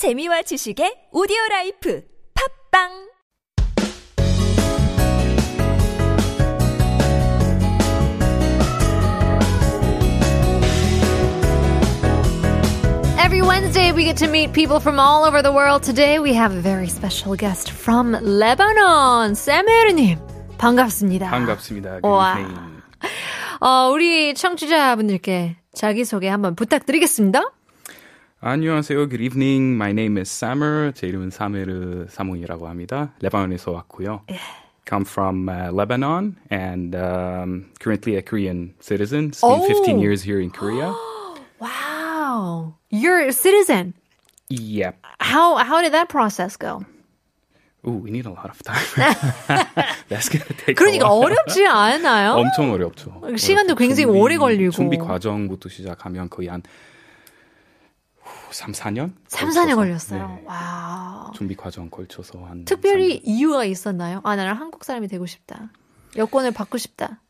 [0.00, 2.00] 재미와 지식의 오디오 라이프
[2.32, 2.88] 팝빵
[13.20, 15.82] Every Wednesday, we get to meet people from all over the world.
[15.82, 20.16] Today, we have a very special guest from Lebanon, 사메르님.
[20.56, 21.28] 반갑습니다.
[21.28, 22.00] 반갑습니다.
[22.04, 22.38] 와.
[23.60, 27.59] 어, 우리 청취자분들께 자기소개 한번 부탁드리겠습니다.
[28.42, 29.08] 안녕하세요.
[29.10, 29.74] Good evening.
[29.76, 30.92] My name is Samer.
[30.94, 33.12] 제 이름은 사메르 사몽이라고 합니다.
[33.20, 34.22] 레바논에서 왔고요.
[34.88, 39.32] Come from uh, Lebanon and um, currently a Korean citizen.
[39.34, 39.66] Spent Oh.
[39.68, 40.94] 15 years here in Korea.
[41.60, 42.74] Wow.
[42.90, 43.92] You're a citizen.
[44.48, 44.96] yep.
[45.20, 46.82] How, how did that process go?
[47.86, 49.14] Ooh, we need a lot of time.
[50.08, 51.08] That's gonna take 그러니까.
[51.08, 52.34] 어렵지 않아요?
[52.40, 53.20] 엄청 어렵죠.
[53.36, 53.74] 시간도 어렵죠.
[53.76, 54.70] 굉장히 준비- 오래 걸리고.
[54.72, 56.62] 준비 과정부터 시작하면 거의 한
[58.52, 59.12] 3, 4년?
[59.28, 60.28] 3, 4년 걸쳐서, 걸렸어요.
[60.28, 60.42] 네.
[60.46, 61.32] 와우.
[61.32, 64.20] 준비 과정 걸쳐서 한 특별히 이유가 있었나요?
[64.24, 65.70] 아, 나는 한국 사람이 되고 싶다.
[66.16, 67.20] 여권을 받고 싶다.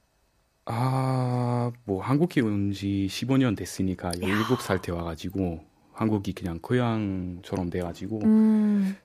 [0.67, 8.97] 아, 뭐 한국에 온 지 15년 됐으니까 17살 때 와가지고 한국이 그냥 고향처럼 돼가지고 음.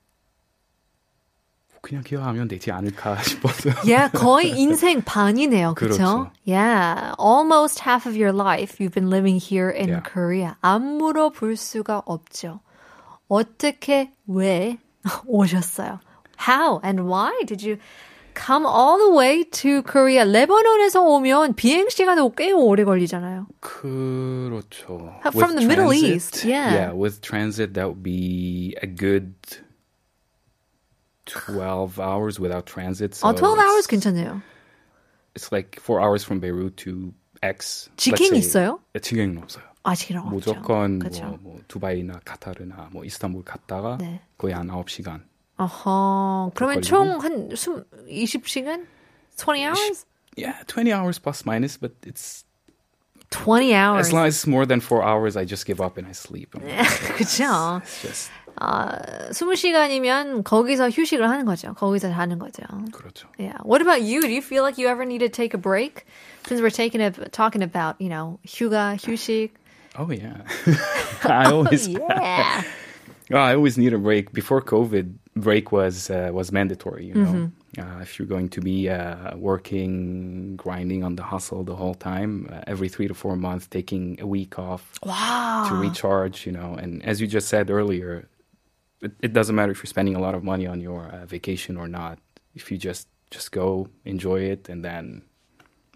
[1.86, 3.69] 그냥 기억하면 되지 않을까 싶어서.
[3.86, 5.75] Yeah, 거의 인생 반이네요.
[5.75, 5.97] 그렇죠?
[5.97, 6.31] 그렇죠.
[6.47, 10.02] Yeah, almost half of your life you've been living here in Yeah.
[10.02, 10.56] Korea.
[10.61, 12.61] 안 물어볼 수가 없죠.
[13.30, 14.80] 어떻게 왜
[15.28, 16.00] 오셨어요?
[16.50, 17.78] How and why did you
[18.33, 20.25] come all the way to Korea?
[20.25, 23.45] 레바논에서 오면 비행 시간도 꽤 오래 걸리잖아요.
[23.61, 25.13] 그렇죠.
[25.22, 26.73] From With the Middle transit, East, yeah.
[26.73, 29.36] Yeah, with transit that would be a good
[31.26, 33.14] 12 hours without transit.
[33.14, 34.42] So 아, 12 hours it's- 괜찮네요.
[35.34, 37.88] It's like 4 hours from Beirut to X.
[37.96, 38.38] let's 직행이 say.
[38.40, 38.80] 있어요?
[38.94, 39.64] 네, 직행은 없어요.
[39.82, 40.30] 아직은 없죠.
[40.34, 41.24] 무조건 그렇죠.
[41.24, 44.20] 뭐, 뭐 두바이나 카타르나 뭐 이스탄불 갔다가 네.
[44.36, 45.22] 거의 한 9시간.
[45.56, 46.86] 어허, 그러면 걸리고.
[46.86, 47.48] 총한
[48.08, 48.86] 20시간?
[49.36, 50.04] 20 hours?
[50.36, 52.44] Yeah, 20 hours plus minus, but it's
[53.31, 54.08] 20 hours.
[54.08, 56.54] as long as it's more than 4 hours I just give up and I sleep.
[56.54, 56.86] I'm like,
[57.16, 57.81] 그쵸.
[57.82, 58.98] It's just 아,
[59.31, 61.72] 20시간이면 거기서 휴식을 하는 거죠.
[61.75, 62.62] 거기서 자는 거죠.
[62.92, 63.28] 그렇죠.
[63.38, 63.58] Yeah.
[63.64, 64.20] What about you?
[64.20, 66.04] Do you feel like you ever need to take a break?
[66.47, 69.50] Since we're taking a, talking about, you know, 휴가, 휴식.
[69.98, 70.42] Oh yeah.
[71.25, 72.62] I always Yeah.
[73.31, 74.32] Well, I always need a break.
[74.32, 77.06] Before COVID, break was uh, was mandatory.
[77.06, 77.81] You know, Mm-hmm.
[77.81, 82.48] uh, if you're going to be uh, working, grinding on the hustle the whole time,
[82.50, 85.64] uh, every three to four months, taking a week off wow.
[85.69, 86.44] to recharge.
[86.44, 88.28] You know, and as you just said earlier,
[89.01, 91.78] it, it doesn't matter if you're spending a lot of money on your uh, vacation
[91.78, 92.19] or not.
[92.53, 95.23] If you just just go enjoy it and then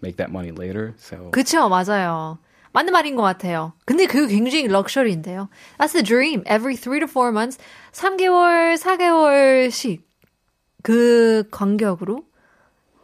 [0.02, 0.94] make that money later.
[0.98, 2.38] So 그쵸, 맞아요.
[2.72, 3.72] 맞는 말인 것 같아요.
[3.84, 5.48] 근데 그게 굉장히 럭셔리인데요.
[5.78, 6.42] That's the dream.
[6.46, 7.58] Every three to four months,
[7.92, 10.02] 3개월, 4개월씩
[10.82, 12.24] 그 간격으로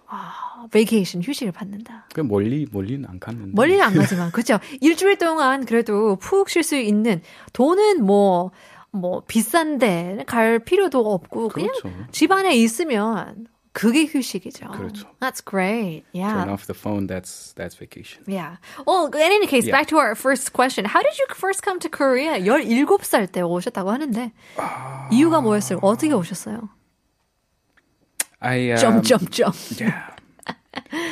[0.08, 2.06] 아, vacation, 휴식을 받는다.
[2.14, 4.58] 그 멀리 멀리는 안 갔는데 멀리는 안 가지만, 그죠?
[4.80, 7.20] 일주일 동안 그래도 푹 쉴 수 있는
[7.52, 8.52] 돈은 뭐,
[8.96, 11.90] 뭐, 비싼데 갈 필요도 없고, 그냥 그렇죠.
[12.12, 14.70] 집 안에 있으면 그게 휴식이죠.
[14.70, 15.06] 그렇죠.
[15.20, 16.04] That's great.
[16.14, 16.32] Yeah.
[16.32, 17.06] turn off the phone.
[17.06, 18.24] That's that's vacation.
[18.26, 18.56] Yeah.
[18.86, 19.76] Well, in any case, Yeah.
[19.76, 20.86] back to our first question.
[20.86, 22.38] How did you first come to Korea?
[22.40, 24.32] 17살 때 오셨다고 하는데,
[25.12, 25.80] 이유가 뭐였어요?
[25.82, 26.70] 어떻게 오셨어요?
[28.40, 29.52] I um, 점, 점, 점.
[29.78, 30.08] Yeah.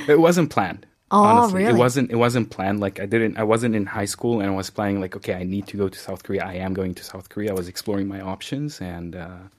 [0.09, 0.87] it wasn't planned.
[1.14, 1.64] Oh, honestly.
[1.64, 1.74] really?
[1.74, 2.80] It wasn't it wasn't planned.
[2.80, 5.44] Like I didn't I wasn't in high school and I was planning like, okay, I
[5.44, 6.46] need to go to South Korea.
[6.46, 7.52] I am going to South Korea.
[7.52, 9.50] I was exploring my options and uh,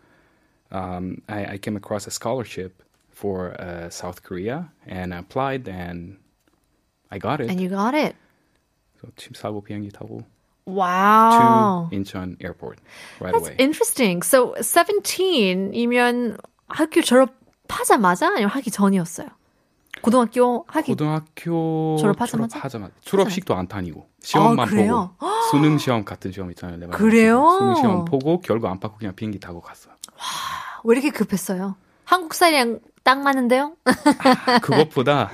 [0.71, 6.17] um, I, I came across a scholarship for uh, South Korea and I applied and
[7.11, 7.51] I got it.
[7.51, 8.15] And you got it.
[9.01, 10.25] so 침 사고 비행기 타고
[10.67, 11.89] Wow.
[11.91, 12.79] to Incheon Airport
[13.19, 13.57] right That's away.
[13.59, 14.23] interesting.
[14.23, 16.39] So, 17이면
[16.69, 19.29] 학교 졸업하자마자 아니면 하기 전이었어요?
[20.02, 22.54] 고등학교 하기 고등학교 졸업하자마자?
[22.60, 25.16] 졸업하자마자 졸업식도 안 다니고 시험만 그래요?
[25.20, 26.78] 보고 수능 시험 같은 시험 있잖아요.
[26.78, 26.98] 레바논.
[27.00, 27.50] 그래요?
[27.58, 29.94] 수능 시험 보고 결과 안 받고 그냥 비행기 타고 갔어요.
[30.84, 31.76] 왜 이렇게 급했어요?
[32.04, 33.76] 한국 살이랑 딱 맞는데요?
[34.62, 35.30] 그것보다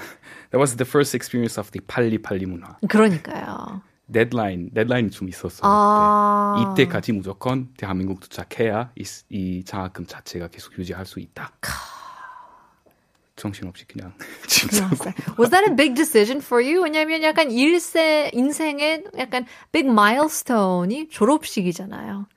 [0.51, 2.77] that was the first experience of the 팔리팔리 문화.
[2.87, 3.81] 그러니까요.
[4.11, 5.61] 데드라인 데드라인이 좀 있었어요.
[5.63, 6.55] 아.
[6.73, 11.51] 이때까지 무조건 대한민국 도착해야 이, 이 장학금 자체가 계속 유지할 수 있다.
[13.41, 14.13] 정신없이 그냥.
[15.39, 16.83] Was that a big decision for you?
[16.83, 22.27] 왜냐면 약간 일세, 인생의 약간 big milestone이 졸업식이잖아요.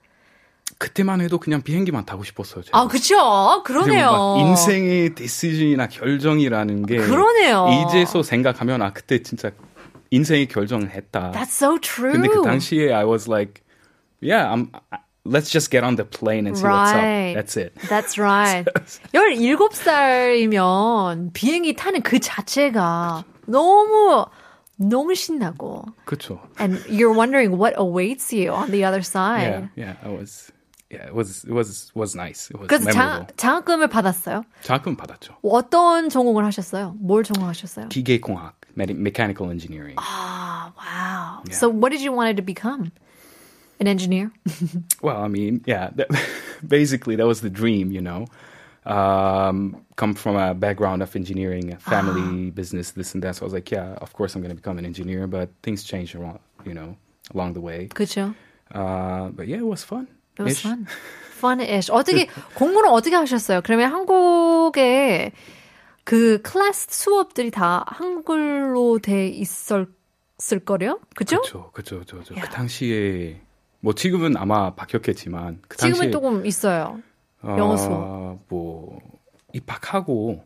[0.78, 2.64] 그때만 해도 그냥 비행기만 타고 싶었어요.
[2.64, 2.78] 제가.
[2.78, 3.62] 아, 그쵸?
[3.64, 4.10] 그러네요.
[4.10, 7.68] 막 인생의 디시전이나 결정이라는 게 그러네요.
[7.88, 9.50] 이제서 생각하면 아 그때 진짜
[10.10, 11.32] 인생의 결정을 했다.
[11.32, 12.12] That's so true.
[12.12, 13.62] 근데 그 당시에 I was like,
[14.22, 14.70] yeah, I'm
[15.25, 17.35] let's just get on the plane and see Right.
[17.35, 17.55] what's up.
[17.55, 17.73] That's it.
[17.89, 18.65] That's right.
[19.13, 24.25] 17살이면 비행기 타는 그 자체가 너무,
[24.77, 25.85] 너무 신나고.
[26.05, 26.39] 그쵸.
[26.59, 29.69] And you're wondering what awaits you on the other Yeah, side.
[29.75, 29.95] yeah.
[30.03, 30.51] I was.
[30.89, 31.43] Yeah, it was.
[31.45, 31.91] It was.
[31.93, 32.49] Was nice.
[32.49, 33.35] It was 그래서 장, memorable.
[33.37, 34.43] 장학금을 받았어요.
[34.63, 35.35] 장학금 받았죠.
[35.43, 36.95] 어떤 전공을 하셨어요?
[36.99, 37.89] 뭘 전공하셨어요?
[37.89, 39.93] 기계공학, me- mechanical engineering.
[39.99, 41.43] Ah, wow.
[41.51, 42.89] So what did you want to become?
[43.79, 44.31] An engineer?
[45.01, 46.09] Well, I mean, yeah, that,
[46.67, 48.27] basically that was the dream, you know.
[48.85, 53.35] Um, come from a background of engineering, a family business, this and that.
[53.35, 55.83] So I was like, yeah, of course I'm going to become an engineer, but things
[55.83, 56.97] changed around, you know,
[57.33, 57.87] along the way.
[57.87, 58.35] 그렇죠.
[58.73, 60.07] Uh, but yeah, it was fun.
[60.37, 60.63] It was Ish.
[60.63, 60.87] fun.
[61.39, 61.89] Fun-ish.
[61.91, 63.61] 어떻게 공부는 어떻게 하셨어요?
[63.61, 65.31] 그러면 한국에
[66.03, 69.87] 그 클래스 수업들이 다 한글로 돼 있었을
[70.65, 70.99] 거요?
[71.15, 71.37] 그죠?
[71.41, 72.35] 그렇죠, 그렇죠, 그렇죠.
[72.35, 73.39] 그 당시에
[73.84, 77.00] 뭐 지금은 아마 바뀌었겠지만 그 지금은 조금 있어요.
[77.44, 77.92] 영어 수업.
[77.92, 78.98] 어, 뭐
[79.52, 80.42] 입학하고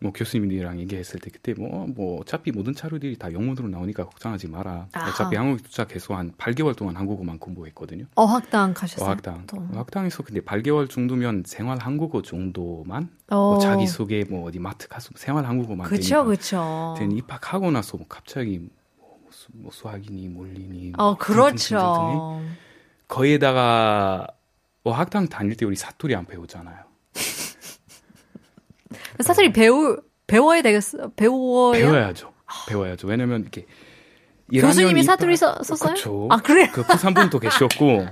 [0.00, 4.88] 뭐 교수님들이랑 얘기했을 때 그때 뭐, 뭐 어차피 모든 차류들이 다 영문으로 나오니까 걱정하지 마라.
[4.92, 5.08] 아하.
[5.08, 8.04] 어차피 한국 도착해서 한 8개월 동안 한국어만 공부했거든요.
[8.16, 9.08] 어학당 가셨어요?
[9.08, 9.46] 어학당.
[9.46, 9.66] 또.
[9.74, 13.52] 어학당에서 근데 8개월 정도면 생활 한국어 정도만 어.
[13.52, 15.88] 뭐 자기 소개 뭐 어디 마트 가서 생활 한국어만.
[15.88, 16.22] 그쵸.
[16.98, 18.58] 근데 입학하고 나서 뭐 갑자기
[18.98, 22.42] 뭐, 수, 뭐 수학이니 물리니 어, 뭐 그렇죠.
[23.08, 24.26] 거기에다가
[24.82, 26.76] 어학당 다닐 때 우리 사투리 안 배우잖아요.
[29.20, 29.96] 사실 배우,
[30.26, 31.10] 배워야 되겠어.
[31.16, 31.72] 배워야.
[31.78, 32.32] 배워야죠.
[32.68, 33.06] 배워야죠.
[33.08, 33.66] 왜냐면 이렇게
[34.52, 35.94] 교수님이 1학년 사투리 써- 썼어요?
[35.94, 36.28] 그쵸.
[36.30, 36.68] 아, 그래요?
[36.72, 38.06] 그 부산 분도 계셨고 뭐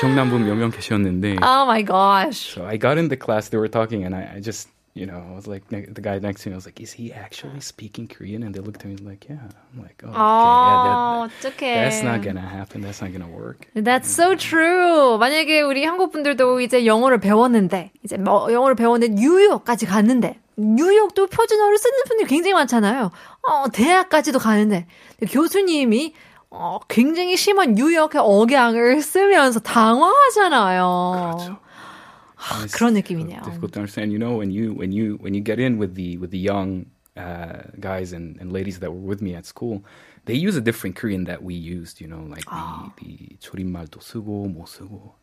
[0.00, 2.54] 경남 분 몇 명 계셨는데 Oh my gosh.
[2.54, 5.22] So I got in the class, they were talking, and I, I just, you know,
[5.30, 8.08] I was like, ne- the guy next to me, was like, is he actually speaking
[8.08, 8.42] Korean?
[8.42, 9.36] And they looked at me like, yeah.
[9.72, 11.74] I'm like, oh, okay, yeah, that, 어, 어떡해.
[11.74, 12.82] that's not gonna happen.
[12.82, 13.68] That's not gonna work.
[13.74, 15.18] That's so true.
[15.18, 21.78] 만약에 우리 한국 분들도 이제 영어를 배웠는데, 이제 뭐 영어를 배웠는데 뉴욕까지 갔는데, 뉴욕도 표준어를
[21.78, 23.10] 쓰는 분들이 굉장히 많잖아요.
[23.42, 24.86] 어, 대학까지도 가는데,
[25.30, 26.14] 교수님이
[26.50, 31.34] 어, 굉장히 심한 뉴욕의 억양을 쓰면서 당황하잖아요.
[31.36, 31.58] 그렇죠.
[32.51, 33.43] And it's 그런 느낌이네요.
[33.45, 34.11] Difficult to understand.
[34.11, 36.87] You know, when you when you when you get in with the with the young
[37.15, 39.83] uh, guys and, and ladies that were with me at school,
[40.25, 42.01] they use a different Korean that we used.
[42.01, 45.13] You know, like the the 줄임말도 쓰고 못 쓰고,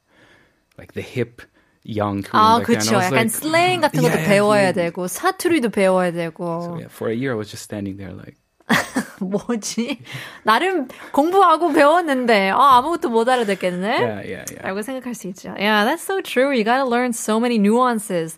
[0.78, 1.42] like the hip
[1.82, 2.40] young Korean.
[2.40, 2.78] 아, back then.
[2.78, 2.92] 그쵸.
[2.92, 4.72] I was 약간 like, 슬랭 같은 것도 yeah, 배워야 yeah.
[4.72, 6.62] 되고, 사투리도 배워야 되고.
[6.62, 8.36] So yeah, for a year I was just standing there like.
[9.20, 9.98] 뭐지?
[10.44, 13.88] 나름 공부하고 배웠는데, 아, 아무것도 못 알아듣겠네?
[13.88, 14.62] Yeah, yeah, yeah.
[14.62, 15.54] 라고 생각할 수 있죠.
[15.58, 16.50] Yeah, that's so true.
[16.50, 18.36] You gotta learn so many nuances,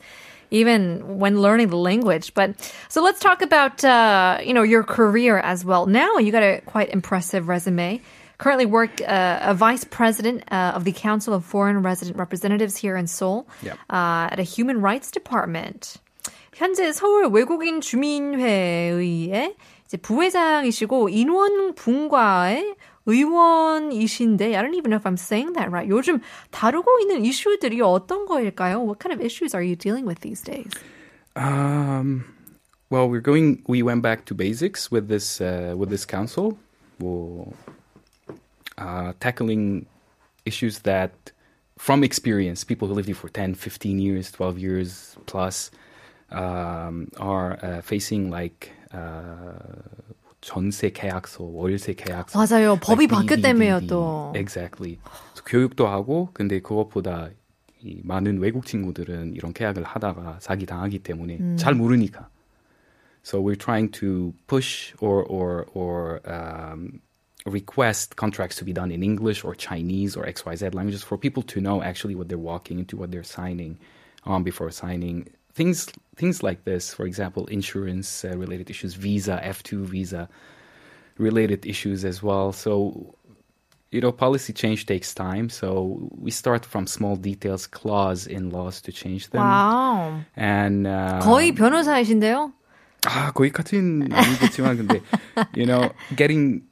[0.50, 2.34] even when learning the language.
[2.34, 2.54] But,
[2.88, 5.86] so let's talk about, uh, you know, your career as well.
[5.86, 8.00] Now you got a quite impressive resume.
[8.38, 12.96] Currently work uh, a vice president uh, of the Council of Foreign Resident Representatives here
[12.96, 13.78] in Seoul Yep.
[13.88, 15.98] uh, at a human rights department.
[16.54, 19.54] 현재 서울 외국인 주민회의의
[19.86, 22.76] 이제 부회장이시고 인원 분과의
[23.06, 25.88] 의원이신데 I don't even know if I'm saying that right.
[25.88, 26.20] 요즘
[26.50, 28.84] 다루고 있는 이슈들이 어떤 거일까요?
[28.84, 30.70] What kind of issues are you dealing with these days?
[31.34, 32.24] Um,
[32.90, 33.62] well, we're going.
[33.66, 36.58] We went back to basics with this uh, with this council.
[37.00, 37.54] We'll,
[38.78, 39.86] uh, tackling
[40.44, 41.32] issues that,
[41.78, 45.70] from experience, people who lived here for 10, 15 years, 12 years plus,
[46.30, 50.02] um, are uh, facing like uh,
[50.40, 52.38] 전세 계약서, 월세 계약서.
[52.38, 52.76] 맞아요.
[52.82, 53.86] 법이 like 바뀌었다며요, BBBB.
[53.86, 54.32] 또.
[54.34, 54.98] Exactly.
[55.02, 57.30] 그래서 교육도 하고 근데 그것보다
[57.80, 62.28] 이 많은 외국 친구들은 이런 계약을 하다가 사기 당하기 때문에 잘 모르니까.
[63.24, 67.00] So we're trying to push or or or um,
[67.46, 71.60] request contracts to be done in English or Chinese or XYZ languages for people to
[71.60, 73.78] know actually what they're walking into, what they're signing
[74.24, 75.28] on before signing.
[75.56, 75.86] Things
[76.16, 80.28] things like this, for example, insurance uh, related issues, visa, F2 visa
[81.18, 82.52] related issues as well.
[82.52, 83.14] So
[83.92, 85.50] you know, policy change takes time.
[85.50, 89.42] So we start from small details, clause in laws to change them.
[89.42, 90.24] 와우.
[90.34, 92.52] And uh, 거의 변호사이신데요?
[93.04, 95.02] 아 거기까지는 아니겠지만 근데
[95.54, 96.62] you know, getting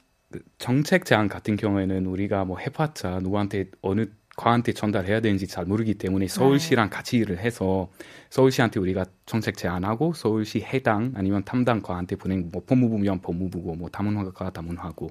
[0.57, 6.27] 정책 제안 같은 경우에는 우리가 뭐 해봤자 누구한테 어느 과한테 전달해야 되는지 잘 모르기 때문에
[6.27, 7.89] 서울시랑 같이 일을 해서
[8.29, 14.51] 서울시한테 우리가 정책 제안하고 서울시 해당 아니면 담당 과한테 보낸 뭐 법무부면 법무부고 뭐 다문화가
[14.51, 15.09] 다문화고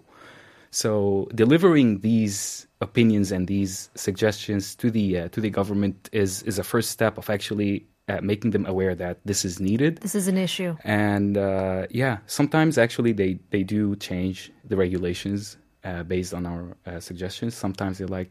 [0.73, 6.61] So delivering these opinions and these suggestions to the uh, to the government is is
[6.61, 9.99] a first step of actually uh, making them aware that this is needed.
[9.99, 10.77] This is an issue.
[10.85, 16.77] And uh, yeah, sometimes actually they they do change the regulations uh, based on our
[16.87, 17.55] uh, suggestions.
[17.55, 18.31] Sometimes they're like,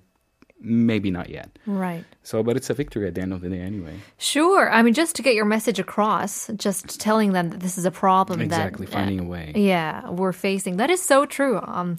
[0.64, 1.58] maybe not yet.
[1.66, 2.04] Right.
[2.24, 3.96] So, but it's a victory at the end of the day anyway.
[4.18, 4.70] Sure.
[4.72, 7.92] I mean, just to get your message across, just telling them that this is a
[7.92, 9.54] problem Exactly, that finding a way.
[9.56, 10.78] yeah we're facing.
[10.78, 11.60] That is so true.
[11.64, 11.98] Um,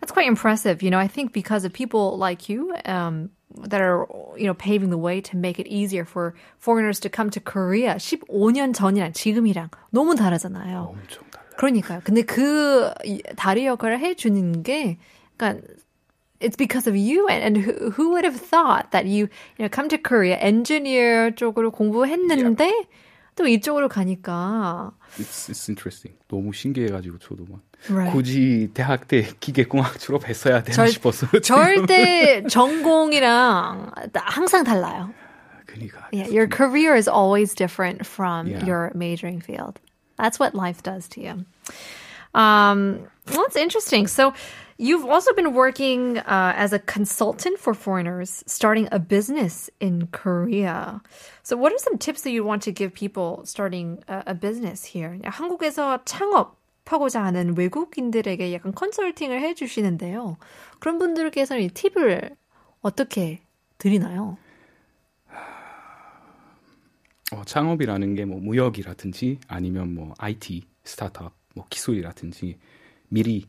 [0.00, 0.82] that's quite impressive.
[0.82, 3.30] You know, I think because of people like you, um,
[3.70, 4.04] that are
[4.36, 7.94] you know paving the way to make it easier for foreigners to come to Korea.
[7.96, 10.92] 15년 전이랑 지금이랑 너무 다르잖아요.
[10.92, 11.54] 엄청 달라요.
[11.56, 12.00] 그러니까요.
[12.04, 14.98] 근데 그 이- 다리 역할을 해주는 게,
[15.38, 15.62] 그러니까
[16.40, 17.26] it's because of you.
[17.28, 19.28] And, and who, who would have thought that you,
[19.58, 22.70] you know, come to Korea, engineer 쪽으로 공부했는데
[23.36, 24.92] 또 이쪽으로 가니까.
[25.18, 26.14] It's, it's interesting.
[26.28, 28.10] 너무 신기해가지고 저도 막 Right.
[28.16, 31.30] 굳이 대학 때 기계공학 졸업했어야 되나 절- 싶었어요.
[31.32, 31.42] 지금.
[31.42, 35.12] 절대 전공이랑 항상 달라요.
[35.66, 38.64] 그러니까 Yeah, your career is always different from Yeah.
[38.64, 39.80] your majoring field.
[40.16, 41.44] That's what life does to you.
[42.34, 44.06] Um, well, that's interesting.
[44.06, 44.32] So,
[44.78, 51.00] you've also been working uh, as a consultant for foreigners, starting a business in Korea.
[51.42, 54.84] So, what are some tips that you want to give people starting a, a business
[54.84, 55.18] here?
[55.24, 60.36] 한국에서 창업하고자 하는 외국인들에게 약간 컨설팅을 해주시는데요.
[60.80, 62.36] 그런 분들께서는 이 팁을
[62.82, 63.40] 어떻게
[63.78, 64.38] 드리나요?
[67.32, 72.58] 어, 창업이라는 게 뭐 무역이라든지 아니면 뭐 IT 스타트업 뭐 기술이라든지
[73.08, 73.46] 미리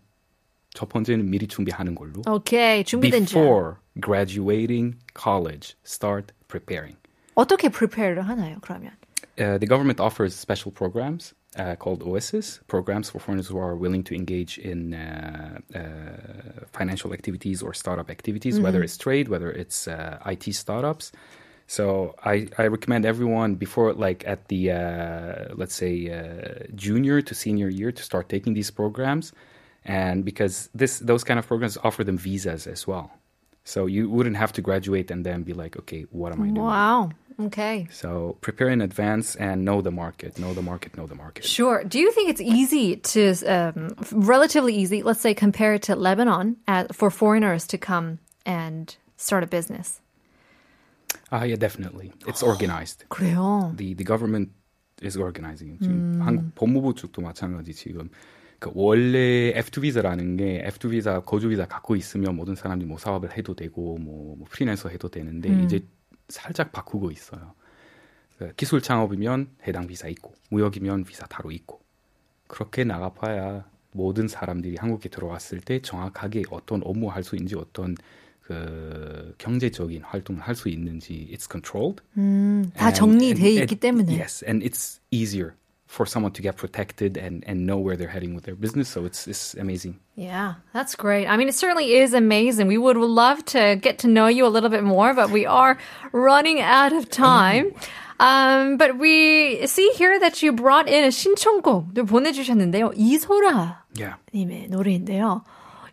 [0.74, 2.22] 첫 번째는 미리 준비하는 걸로.
[2.26, 6.96] Okay, 준비된 Before graduating college, start preparing.
[7.34, 8.92] 어떻게 prepare를 하나요, 그러면?
[9.38, 14.04] Uh, the government offers special programs uh, called OASIS, programs for foreigners who are willing
[14.04, 18.64] to engage in uh, uh, financial activities or startup activities, mm-hmm.
[18.64, 21.12] whether it's trade, whether it's uh, IT startups.
[21.66, 26.10] So I, I recommend everyone before, like at the, uh, let's say,
[26.74, 29.32] junior to senior year to start taking these programs
[29.84, 33.12] and because this those kind of programs offer them visas as well.
[33.63, 36.62] So you wouldn't have to graduate and then be like, okay, what am I doing?
[36.62, 37.10] Wow.
[37.39, 37.88] Okay.
[37.91, 40.38] So prepare in advance and know the market.
[40.38, 40.95] Know the market.
[40.95, 41.45] Know the market.
[41.45, 41.84] Sure.
[41.84, 46.57] Do you think it's easy to, um, relatively easy, let's say compare it to Lebanon,
[46.67, 50.00] uh, for foreigners to come and start a business?
[51.31, 52.13] Ah, yeah, definitely.
[52.27, 53.03] It's organized.
[53.10, 53.75] 그래요.
[53.75, 54.50] The the government
[55.01, 55.74] is organizing.
[55.74, 55.81] it.
[55.81, 58.10] 지금 한국 법무부 쪽도 마찬가지 지금.
[58.61, 63.37] 그 원래 F2 비자라는 게 F2 비자 거주 비자 갖고 있으면 모든 사람들이 뭐 사업을
[63.37, 65.81] 해도 되고 뭐, 뭐 프리랜서 해도 되는데 이제
[66.29, 67.55] 살짝 바꾸고 있어요.
[68.38, 71.81] 그 기술 창업이면 해당 비자 있고 무역이면 비자 따로 있고
[72.47, 77.97] 그렇게 나가봐야 모든 사람들이 한국에 들어왔을 때 정확하게 어떤 업무 할 수 있는지 어떤
[78.43, 82.02] 그 경제적인 활동을 할 수 있는지 it's controlled.
[82.19, 84.12] 음, 다 정리돼 있기 때문에.
[84.19, 85.52] Yes, and it's easier
[85.89, 88.89] for someone to get protected and, and know where they're heading with their business.
[88.89, 90.00] So it's it's amazing.
[90.15, 91.27] Yeah, that's great.
[91.27, 92.67] I mean, it certainly is amazing.
[92.67, 95.77] We would love to get to know you a little bit more, but we are
[96.12, 97.72] running out of time.
[98.19, 102.93] Um, but we see here that you brought in a 신청곡을 보내주셨는데요.
[102.95, 104.15] 이소라 Yeah.
[104.34, 105.43] 님의 노래인데요.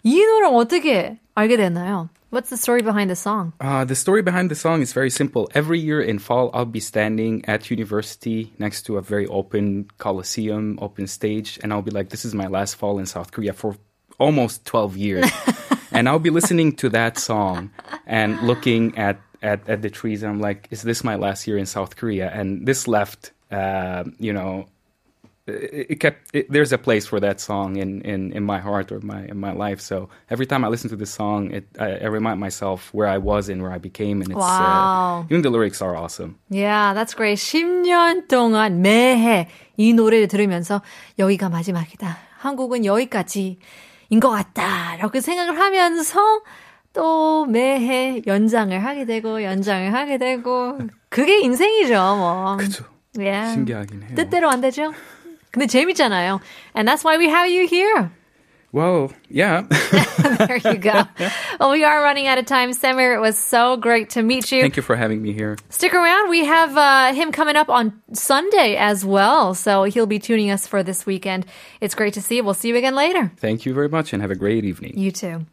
[0.02, 2.08] 이 노래 어떻게 알게 됐나요?
[2.32, 3.52] What's the story behind the song?
[3.60, 5.50] Uh, the story behind the song is very simple.
[5.54, 10.78] Every year in fall, I'll be standing at university next to a very open coliseum,
[10.80, 13.76] open stage, and I'll be like, "This is my last fall in South Korea for
[14.18, 15.28] almost 12 years,"
[15.92, 17.68] and I'll be listening to that song
[18.06, 21.58] and looking at at, at the trees, and I'm like, "Is this my last year
[21.58, 24.72] in South Korea?" And this left, uh, you know.
[25.46, 26.30] It, it kept.
[26.32, 29.38] It, there's a place for that song in, in, in my heart or my in
[29.40, 29.80] my life.
[29.80, 33.18] So every time I listen to this song, it I, I remind myself where I
[33.18, 35.22] was and where I became, and it's Wow.
[35.22, 36.38] uh, even the lyrics are awesome.
[36.48, 37.38] Yeah, that's great.
[37.38, 40.80] 10년 동안 매해 이 노래를 들으면서
[41.18, 42.18] 여기가 마지막이다.
[42.38, 44.96] 한국은 여기까지인 것 같다.
[44.98, 46.20] 라고 생각을 하면서
[46.92, 52.56] 또 매해 연장을 하게 되고 연장을 하게 되고 그게 인생이죠, 뭐.
[52.58, 52.84] 그죠.
[53.18, 53.54] Yeah.
[53.54, 54.10] 신기하긴 해요.
[54.14, 54.92] 뜻대로 안 되죠?
[55.50, 56.40] 근데 재밌잖아요.
[56.74, 58.10] And that's why we have you here.
[58.73, 59.61] Well, yeah.
[60.19, 61.03] there you go.
[61.59, 63.13] Well, we are running out of time, Samer.
[63.13, 64.61] It was so great to meet you.
[64.61, 65.57] Thank you for having me here.
[65.69, 66.29] Stick around.
[66.29, 69.53] We have uh, him coming up on Sunday as well.
[69.55, 71.45] So he'll be tuning us for this weekend.
[71.79, 72.43] It's great to see you.
[72.43, 73.31] We'll see you again later.
[73.37, 74.97] Thank you very much and have a great evening.
[74.97, 75.45] You too.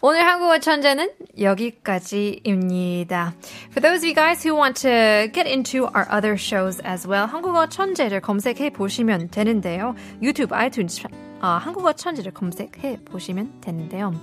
[0.00, 3.34] 오늘 한국어 천재는 여기까지입니다.
[3.70, 7.26] For those of you guys who want to get into our other shows as well,
[7.26, 9.96] 한국어 천재를 검색해 보시면 되는데요.
[10.22, 14.14] 유튜브, 아이튠즈 한국어 천지를 검색해 보시면 되는데요.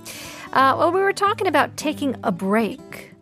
[0.52, 3.12] Uh, well, we were talking about taking a break.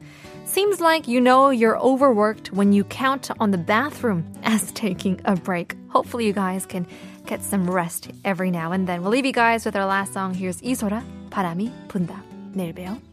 [0.44, 5.36] Seems like you know you're overworked when you count on the bathroom as taking a
[5.36, 5.76] break.
[5.88, 6.86] Hopefully, you guys can
[7.26, 9.02] get some rest every now and then.
[9.02, 10.34] We'll leave you guys with our last song.
[10.34, 12.16] Here's Lee Sora, Parami Punda
[12.56, 13.05] 내일 봬요.